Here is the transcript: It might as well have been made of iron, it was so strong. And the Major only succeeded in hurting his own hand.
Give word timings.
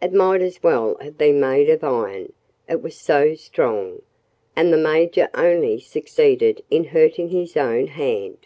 It 0.00 0.10
might 0.14 0.40
as 0.40 0.62
well 0.62 0.96
have 1.02 1.18
been 1.18 1.38
made 1.38 1.68
of 1.68 1.84
iron, 1.84 2.32
it 2.66 2.80
was 2.80 2.96
so 2.96 3.34
strong. 3.34 4.00
And 4.56 4.72
the 4.72 4.78
Major 4.78 5.28
only 5.34 5.80
succeeded 5.80 6.62
in 6.70 6.84
hurting 6.84 7.28
his 7.28 7.58
own 7.58 7.88
hand. 7.88 8.38